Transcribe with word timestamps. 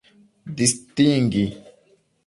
distingi 0.55 1.45